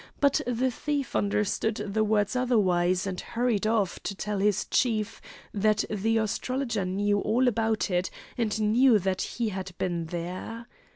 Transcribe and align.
But 0.19 0.41
the 0.47 0.71
thief 0.71 1.15
understood 1.15 1.75
the 1.75 2.03
words 2.03 2.35
otherwise, 2.35 3.05
and 3.05 3.21
hurried 3.21 3.67
off 3.67 3.99
to 4.01 4.15
tell 4.15 4.39
his 4.39 4.65
chief 4.65 5.21
that 5.53 5.85
the 5.91 6.17
astrologer 6.17 6.85
knew 6.85 7.19
all 7.19 7.47
about 7.47 7.91
it 7.91 8.09
and 8.35 8.59
knew 8.73 8.97
that 8.97 9.21
he 9.21 9.49
had 9.49 9.73
been 9.77 10.05
there. 10.07 10.65